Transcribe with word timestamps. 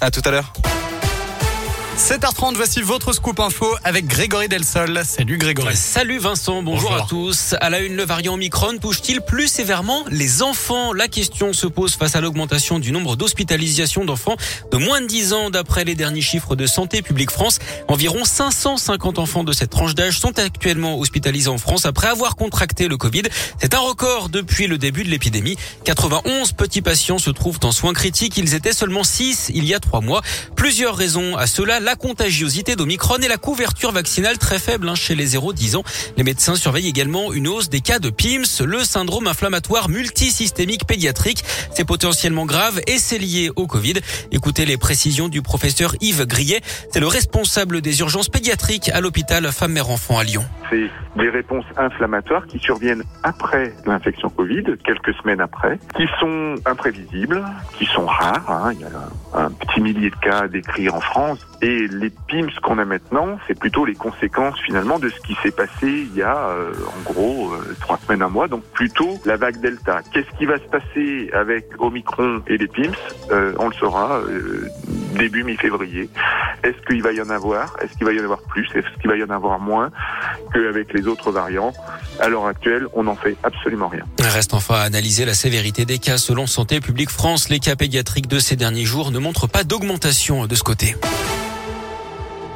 À 0.00 0.10
tout 0.10 0.22
à 0.24 0.30
l'heure. 0.30 0.52
7h30, 1.98 2.54
voici 2.54 2.80
votre 2.80 3.12
scoop 3.12 3.40
info 3.40 3.66
avec 3.82 4.06
Grégory 4.06 4.48
Delsol. 4.48 5.02
Salut 5.04 5.36
Grégory. 5.36 5.74
Salut 5.74 6.18
Vincent, 6.18 6.62
bonjour, 6.62 6.94
à 6.94 7.04
tous. 7.08 7.56
À 7.60 7.70
la 7.70 7.80
une, 7.80 7.96
le 7.96 8.04
variant 8.04 8.34
Omicron 8.34 8.78
touche-t-il 8.80 9.20
plus 9.20 9.48
sévèrement 9.48 10.04
les 10.08 10.40
enfants? 10.42 10.92
La 10.92 11.08
question 11.08 11.52
se 11.52 11.66
pose 11.66 11.96
face 11.96 12.14
à 12.14 12.20
l'augmentation 12.20 12.78
du 12.78 12.92
nombre 12.92 13.16
d'hospitalisations 13.16 14.04
d'enfants 14.04 14.36
de 14.70 14.76
moins 14.76 15.00
de 15.00 15.06
10 15.08 15.32
ans 15.32 15.50
d'après 15.50 15.84
les 15.84 15.96
derniers 15.96 16.20
chiffres 16.20 16.54
de 16.54 16.66
Santé 16.66 17.02
publique 17.02 17.32
France. 17.32 17.58
Environ 17.88 18.24
550 18.24 19.18
enfants 19.18 19.42
de 19.42 19.52
cette 19.52 19.70
tranche 19.70 19.96
d'âge 19.96 20.20
sont 20.20 20.38
actuellement 20.38 21.00
hospitalisés 21.00 21.50
en 21.50 21.58
France 21.58 21.84
après 21.84 22.06
avoir 22.06 22.36
contracté 22.36 22.86
le 22.86 22.96
Covid. 22.96 23.24
C'est 23.60 23.74
un 23.74 23.80
record 23.80 24.28
depuis 24.28 24.68
le 24.68 24.78
début 24.78 25.02
de 25.02 25.10
l'épidémie. 25.10 25.56
91 25.82 26.52
petits 26.52 26.80
patients 26.80 27.18
se 27.18 27.30
trouvent 27.30 27.58
en 27.64 27.72
soins 27.72 27.92
critiques. 27.92 28.36
Ils 28.36 28.54
étaient 28.54 28.72
seulement 28.72 29.02
6 29.02 29.50
il 29.52 29.64
y 29.64 29.74
a 29.74 29.80
3 29.80 30.00
mois. 30.00 30.22
Plusieurs 30.54 30.94
raisons 30.94 31.36
à 31.36 31.48
cela 31.48 31.80
la 31.88 31.96
contagiosité 31.96 32.76
d'Omicron 32.76 33.16
et 33.16 33.28
la 33.28 33.38
couverture 33.38 33.92
vaccinale 33.92 34.36
très 34.36 34.58
faible 34.58 34.90
hein, 34.90 34.94
chez 34.94 35.14
les 35.14 35.38
0-10 35.38 35.78
ans. 35.78 35.84
Les 36.18 36.22
médecins 36.22 36.54
surveillent 36.54 36.90
également 36.90 37.32
une 37.32 37.48
hausse 37.48 37.70
des 37.70 37.80
cas 37.80 37.98
de 37.98 38.10
PIMS, 38.10 38.66
le 38.66 38.80
syndrome 38.80 39.26
inflammatoire 39.26 39.88
multisystémique 39.88 40.86
pédiatrique. 40.86 41.42
C'est 41.72 41.86
potentiellement 41.86 42.44
grave 42.44 42.78
et 42.86 42.98
c'est 42.98 43.16
lié 43.16 43.50
au 43.56 43.66
Covid. 43.66 43.94
Écoutez 44.32 44.66
les 44.66 44.76
précisions 44.76 45.28
du 45.28 45.40
professeur 45.40 45.94
Yves 46.02 46.26
Grillet. 46.26 46.60
C'est 46.92 47.00
le 47.00 47.06
responsable 47.06 47.80
des 47.80 48.00
urgences 48.00 48.28
pédiatriques 48.28 48.90
à 48.90 49.00
l'hôpital 49.00 49.50
Femme-Mère-Enfant 49.50 50.18
à 50.18 50.24
Lyon. 50.24 50.44
C'est 50.68 50.90
des 51.16 51.30
réponses 51.30 51.64
inflammatoires 51.78 52.46
qui 52.46 52.58
surviennent 52.58 53.02
après 53.22 53.72
l'infection 53.86 54.28
Covid, 54.28 54.64
quelques 54.84 55.14
semaines 55.14 55.40
après, 55.40 55.78
qui 55.96 56.06
sont 56.20 56.56
imprévisibles, 56.66 57.42
qui 57.78 57.86
sont 57.86 58.04
rares. 58.04 58.50
Hein. 58.50 58.72
Il 58.74 58.80
y 58.80 58.84
a 58.84 59.40
un 59.40 59.50
petit 59.50 59.80
millier 59.80 60.10
de 60.10 60.16
cas 60.16 60.46
décrits 60.48 60.90
en 60.90 61.00
France. 61.00 61.38
Et 61.62 61.77
les 61.86 62.10
PIMS 62.10 62.50
qu'on 62.62 62.78
a 62.78 62.84
maintenant, 62.84 63.38
c'est 63.46 63.58
plutôt 63.58 63.84
les 63.84 63.94
conséquences 63.94 64.58
finalement 64.60 64.98
de 64.98 65.08
ce 65.08 65.20
qui 65.20 65.36
s'est 65.42 65.50
passé 65.50 65.68
il 65.82 66.14
y 66.14 66.22
a 66.22 66.48
euh, 66.48 66.72
en 66.86 67.12
gros 67.12 67.52
euh, 67.52 67.76
trois 67.80 67.98
semaines, 67.98 68.22
un 68.22 68.28
mois. 68.28 68.48
Donc 68.48 68.64
plutôt 68.72 69.20
la 69.24 69.36
vague 69.36 69.60
Delta. 69.60 70.00
Qu'est-ce 70.12 70.38
qui 70.38 70.46
va 70.46 70.56
se 70.56 70.64
passer 70.64 71.30
avec 71.32 71.66
Omicron 71.78 72.42
et 72.46 72.56
les 72.56 72.66
PIMS? 72.66 72.94
Euh, 73.30 73.52
On 73.58 73.68
le 73.68 73.74
saura 73.74 74.20
début 75.16 75.44
mi-février. 75.44 76.08
Est-ce 76.62 76.80
qu'il 76.86 77.02
va 77.02 77.12
y 77.12 77.20
en 77.20 77.30
avoir? 77.30 77.76
Est-ce 77.82 77.92
qu'il 77.96 78.06
va 78.06 78.12
y 78.12 78.20
en 78.20 78.24
avoir 78.24 78.42
plus? 78.42 78.68
Est-ce 78.74 78.86
qu'il 79.00 79.10
va 79.10 79.16
y 79.16 79.22
en 79.22 79.30
avoir 79.30 79.60
moins 79.60 79.90
qu'avec 80.52 80.92
les 80.92 81.06
autres 81.06 81.30
variants? 81.30 81.72
À 82.20 82.28
l'heure 82.28 82.46
actuelle, 82.46 82.86
on 82.94 83.04
n'en 83.04 83.16
fait 83.16 83.36
absolument 83.42 83.88
rien. 83.88 84.04
Reste 84.20 84.54
enfin 84.54 84.76
à 84.76 84.82
analyser 84.82 85.24
la 85.24 85.34
sévérité 85.34 85.84
des 85.84 85.98
cas. 85.98 86.18
Selon 86.18 86.46
Santé 86.46 86.80
publique 86.80 87.10
France, 87.10 87.48
les 87.48 87.58
cas 87.60 87.76
pédiatriques 87.76 88.28
de 88.28 88.38
ces 88.38 88.56
derniers 88.56 88.84
jours 88.84 89.10
ne 89.10 89.18
montrent 89.18 89.48
pas 89.48 89.64
d'augmentation 89.64 90.46
de 90.46 90.54
ce 90.54 90.62
côté. 90.62 90.96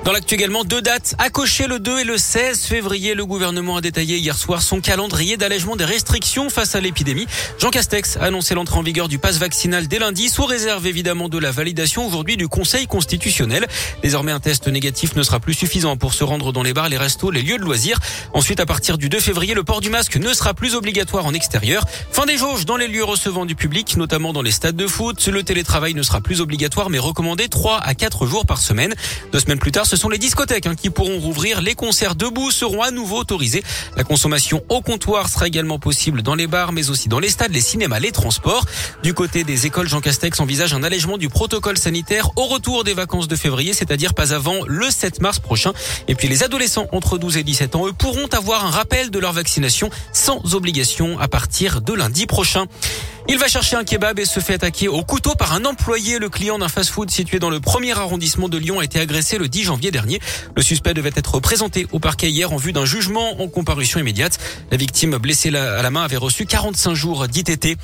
Dans 0.04 0.10
l'actu 0.10 0.34
également, 0.34 0.64
deux 0.64 0.82
dates 0.82 1.14
à 1.18 1.30
cocher 1.30 1.68
le 1.68 1.78
2 1.78 2.00
et 2.00 2.04
le 2.04 2.18
16 2.18 2.64
février. 2.64 3.14
Le 3.14 3.24
gouvernement 3.24 3.76
a 3.76 3.80
détaillé 3.80 4.16
hier 4.16 4.36
soir 4.36 4.60
son 4.60 4.80
calendrier 4.80 5.36
d'allègement 5.36 5.76
des 5.76 5.84
restrictions 5.84 6.50
face 6.50 6.74
à 6.74 6.80
l'épidémie. 6.80 7.28
Jean 7.60 7.70
Castex 7.70 8.16
a 8.16 8.24
annoncé 8.24 8.54
l'entrée 8.54 8.78
en 8.78 8.82
vigueur 8.82 9.06
du 9.06 9.20
pass 9.20 9.38
vaccinal 9.38 9.86
dès 9.86 10.00
lundi, 10.00 10.28
sous 10.28 10.44
réserve 10.44 10.88
évidemment 10.88 11.28
de 11.28 11.38
la 11.38 11.52
validation 11.52 12.04
aujourd'hui 12.04 12.36
du 12.36 12.48
Conseil 12.48 12.88
constitutionnel. 12.88 13.68
Désormais, 14.02 14.32
un 14.32 14.40
test 14.40 14.66
négatif 14.66 15.14
ne 15.14 15.22
sera 15.22 15.38
plus 15.38 15.54
suffisant 15.54 15.96
pour 15.96 16.14
se 16.14 16.24
rendre 16.24 16.52
dans 16.52 16.64
les 16.64 16.72
bars, 16.72 16.88
les 16.88 16.98
restos, 16.98 17.30
les 17.30 17.42
lieux 17.42 17.58
de 17.58 17.62
loisirs. 17.62 18.00
Ensuite, 18.32 18.58
à 18.58 18.66
partir 18.66 18.98
du 18.98 19.08
2 19.08 19.20
février, 19.20 19.54
le 19.54 19.62
port 19.62 19.80
du 19.80 19.88
masque 19.88 20.16
ne 20.16 20.34
sera 20.34 20.52
plus 20.52 20.74
obligatoire 20.74 21.26
en 21.26 21.32
extérieur. 21.32 21.84
Fin 22.10 22.26
des 22.26 22.36
jauges 22.36 22.66
dans 22.66 22.76
les 22.76 22.88
lieux 22.88 23.04
recevant 23.04 23.46
du 23.46 23.54
public, 23.54 23.96
notamment 23.96 24.32
dans 24.32 24.42
les 24.42 24.50
stades 24.50 24.74
de 24.74 24.88
foot. 24.88 25.28
Le 25.28 25.44
télétravail 25.44 25.94
ne 25.94 26.02
sera 26.02 26.20
plus 26.20 26.40
obligatoire 26.40 26.90
mais 26.90 26.98
recommandé 26.98 27.48
3 27.48 27.78
à 27.78 27.94
4 27.94 28.26
jours 28.26 28.46
par 28.46 28.60
semaine. 28.60 28.96
Deux 29.32 29.38
semaines 29.38 29.60
plus 29.60 29.70
tard, 29.70 29.86
ce 29.92 29.98
sont 29.98 30.08
les 30.08 30.16
discothèques 30.16 30.64
hein, 30.64 30.74
qui 30.74 30.88
pourront 30.88 31.18
rouvrir. 31.18 31.60
Les 31.60 31.74
concerts 31.74 32.14
debout 32.14 32.50
seront 32.50 32.80
à 32.80 32.90
nouveau 32.90 33.18
autorisés. 33.18 33.62
La 33.94 34.04
consommation 34.04 34.64
au 34.70 34.80
comptoir 34.80 35.28
sera 35.28 35.46
également 35.46 35.78
possible 35.78 36.22
dans 36.22 36.34
les 36.34 36.46
bars, 36.46 36.72
mais 36.72 36.88
aussi 36.88 37.10
dans 37.10 37.18
les 37.18 37.28
stades, 37.28 37.52
les 37.52 37.60
cinémas, 37.60 37.98
les 37.98 38.10
transports. 38.10 38.64
Du 39.02 39.12
côté 39.12 39.44
des 39.44 39.66
écoles, 39.66 39.90
Jean 39.90 40.00
Castex 40.00 40.40
envisage 40.40 40.72
un 40.72 40.82
allègement 40.82 41.18
du 41.18 41.28
protocole 41.28 41.76
sanitaire 41.76 42.30
au 42.36 42.46
retour 42.46 42.84
des 42.84 42.94
vacances 42.94 43.28
de 43.28 43.36
février, 43.36 43.74
c'est-à-dire 43.74 44.14
pas 44.14 44.32
avant 44.32 44.60
le 44.66 44.90
7 44.90 45.20
mars 45.20 45.40
prochain. 45.40 45.74
Et 46.08 46.14
puis 46.14 46.26
les 46.26 46.42
adolescents 46.42 46.86
entre 46.92 47.18
12 47.18 47.36
et 47.36 47.44
17 47.44 47.76
ans, 47.76 47.86
eux, 47.86 47.92
pourront 47.92 48.28
avoir 48.28 48.64
un 48.64 48.70
rappel 48.70 49.10
de 49.10 49.18
leur 49.18 49.34
vaccination 49.34 49.90
sans 50.14 50.54
obligation 50.54 51.18
à 51.20 51.28
partir 51.28 51.82
de 51.82 51.92
lundi 51.92 52.24
prochain. 52.24 52.64
Il 53.28 53.38
va 53.38 53.46
chercher 53.46 53.76
un 53.76 53.84
kebab 53.84 54.18
et 54.18 54.24
se 54.24 54.40
fait 54.40 54.54
attaquer 54.54 54.88
au 54.88 55.02
couteau 55.04 55.34
par 55.36 55.52
un 55.52 55.64
employé. 55.64 56.18
Le 56.18 56.28
client 56.28 56.58
d'un 56.58 56.68
fast-food 56.68 57.08
situé 57.10 57.38
dans 57.38 57.50
le 57.50 57.60
premier 57.60 57.92
arrondissement 57.92 58.48
de 58.48 58.58
Lyon 58.58 58.80
a 58.80 58.84
été 58.84 58.98
agressé 58.98 59.38
le 59.38 59.48
10 59.48 59.62
janvier 59.62 59.92
dernier. 59.92 60.20
Le 60.56 60.62
suspect 60.62 60.92
devait 60.92 61.12
être 61.14 61.38
présenté 61.38 61.86
au 61.92 62.00
parquet 62.00 62.30
hier 62.30 62.52
en 62.52 62.56
vue 62.56 62.72
d'un 62.72 62.84
jugement 62.84 63.40
en 63.40 63.48
comparution 63.48 64.00
immédiate. 64.00 64.38
La 64.72 64.76
victime 64.76 65.16
blessée 65.18 65.54
à 65.54 65.82
la 65.82 65.90
main 65.90 66.02
avait 66.02 66.16
reçu 66.16 66.46
45 66.46 66.94
jours 66.94 67.28
d'ITT. 67.28 67.78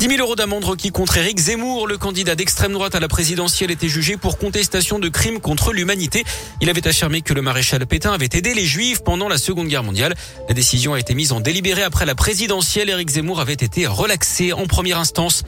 10 0.00 0.08
000 0.08 0.20
euros 0.22 0.34
d'amende 0.34 0.64
requis 0.64 0.90
contre 0.90 1.18
Éric 1.18 1.38
Zemmour. 1.38 1.86
Le 1.86 1.98
candidat 1.98 2.34
d'extrême 2.34 2.72
droite 2.72 2.94
à 2.94 3.00
la 3.00 3.08
présidentielle 3.08 3.70
était 3.70 3.88
jugé 3.88 4.16
pour 4.16 4.38
contestation 4.38 4.98
de 4.98 5.08
crimes 5.08 5.40
contre 5.40 5.72
l'humanité. 5.72 6.24
Il 6.60 6.68
avait 6.68 6.88
affirmé 6.88 7.20
que 7.20 7.34
le 7.34 7.42
maréchal 7.42 7.86
Pétain 7.86 8.12
avait 8.12 8.30
aidé 8.32 8.54
les 8.54 8.64
juifs 8.64 9.04
pendant 9.04 9.28
la 9.28 9.38
seconde 9.38 9.68
guerre 9.68 9.84
mondiale. 9.84 10.14
La 10.48 10.54
décision 10.54 10.94
a 10.94 10.98
été 10.98 11.14
mise 11.14 11.32
en 11.32 11.40
délibéré 11.40 11.82
après 11.82 12.06
la 12.06 12.14
présidentielle. 12.14 12.90
Zemmour 13.08 13.40
avait 13.40 13.52
été 13.52 13.86
relaxé 13.86 14.52
en 14.52 14.66
première 14.80 14.98
instance. 14.98 15.42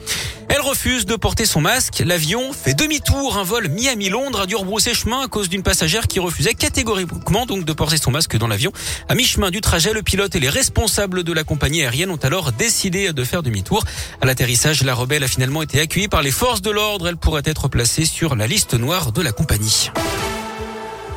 Elle 0.47 0.61
refuse 0.61 1.07
de 1.07 1.15
porter 1.15 1.47
son 1.47 1.59
masque. 1.59 2.03
L'avion 2.05 2.53
fait 2.53 2.75
demi-tour. 2.75 3.39
Un 3.39 3.43
vol 3.43 3.67
Miami-Londres 3.67 4.41
a 4.41 4.45
dû 4.45 4.55
rebrousser 4.55 4.93
chemin 4.93 5.23
à 5.23 5.27
cause 5.27 5.49
d'une 5.49 5.63
passagère 5.63 6.07
qui 6.07 6.19
refusait 6.19 6.53
catégoriquement 6.53 7.47
donc 7.47 7.65
de 7.65 7.73
porter 7.73 7.97
son 7.97 8.11
masque 8.11 8.37
dans 8.37 8.47
l'avion. 8.47 8.71
À 9.09 9.15
mi-chemin 9.15 9.49
du 9.49 9.59
trajet, 9.59 9.91
le 9.91 10.03
pilote 10.03 10.35
et 10.35 10.39
les 10.39 10.49
responsables 10.49 11.23
de 11.23 11.33
la 11.33 11.43
compagnie 11.43 11.81
aérienne 11.81 12.11
ont 12.11 12.17
alors 12.17 12.51
décidé 12.51 13.11
de 13.11 13.23
faire 13.23 13.41
demi-tour. 13.41 13.85
À 14.21 14.27
l'atterrissage, 14.27 14.83
la 14.83 14.93
rebelle 14.93 15.23
a 15.23 15.27
finalement 15.27 15.63
été 15.63 15.79
accueillie 15.79 16.09
par 16.09 16.21
les 16.21 16.29
forces 16.29 16.61
de 16.61 16.69
l'ordre. 16.69 17.07
Elle 17.07 17.17
pourrait 17.17 17.41
être 17.45 17.69
placée 17.69 18.05
sur 18.05 18.35
la 18.35 18.45
liste 18.45 18.75
noire 18.75 19.11
de 19.11 19.23
la 19.23 19.31
compagnie. 19.31 19.89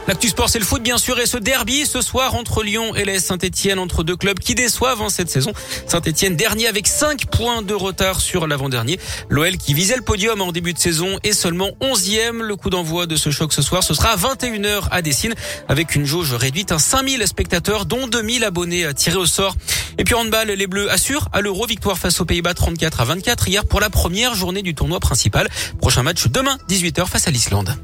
L'actu 0.09 0.28
sport, 0.28 0.49
c'est 0.49 0.61
le 0.61 0.65
foot, 0.65 0.83
bien 0.84 0.99
sûr, 0.99 1.19
et 1.19 1.27
ce 1.27 1.37
derby 1.37 1.84
ce 1.84 2.00
soir 2.00 2.37
entre 2.37 2.62
Lyon 2.62 2.94
et 2.94 3.05
les 3.05 3.19
Saint-Etienne, 3.19 3.81
entre 3.81 4.05
deux 4.05 4.15
clubs 4.15 4.39
qui 4.39 4.55
déçoivent 4.55 5.00
en 5.00 5.09
cette 5.09 5.28
saison. 5.28 5.53
Saint-Etienne 5.89 6.37
dernier 6.37 6.69
avec 6.69 6.87
5 6.87 7.27
points 7.27 7.62
de 7.62 7.75
retard 7.75 8.21
sur 8.21 8.47
l'avant-dernier. 8.47 9.00
L'OL 9.28 9.56
qui 9.56 9.75
visait 9.75 9.97
le 9.97 10.03
podium 10.03 10.41
en 10.41 10.53
début 10.53 10.75
de 10.75 10.78
saison 10.78 11.19
est 11.25 11.33
seulement 11.33 11.71
11e. 11.81 12.41
Le 12.41 12.55
coup 12.55 12.71
d'envoi 12.71 13.06
de 13.06 13.16
ce 13.16 13.31
choc 13.31 13.53
ce 13.53 13.62
soir, 13.62 13.83
ce 13.83 13.95
sera 13.95 14.11
à 14.11 14.16
21h 14.16 14.84
à 14.93 15.03
Dessine 15.03 15.34
avec 15.69 15.97
une 15.97 16.05
jauge 16.05 16.34
réduite 16.34 16.71
à 16.71 16.78
5000 16.78 17.27
spectateurs, 17.27 17.84
dont 17.84 18.06
2000 18.06 18.45
abonnés 18.45 18.87
tirés 18.95 19.16
au 19.16 19.27
sort. 19.27 19.56
Et 19.99 20.05
puis 20.05 20.15
handball, 20.15 20.49
les 20.49 20.66
Bleus 20.69 20.89
assurent 20.89 21.28
à 21.33 21.41
l'Euro 21.41 21.66
victoire 21.66 21.99
face 21.99 22.21
aux 22.21 22.25
Pays-Bas 22.25 22.55
34 22.55 23.00
à 23.00 23.05
24 23.06 23.49
hier 23.49 23.65
pour 23.65 23.81
la 23.81 23.91
première 23.91 24.37
journée 24.37 24.62
du 24.62 24.75
tournoi 24.75 25.00
principal. 25.00 25.49
Prochain 25.81 26.05
match 26.05 26.28
demain 26.28 26.59
18h 26.69 27.06
face 27.06 27.27
à 27.27 27.33
l'Islande. 27.33 27.77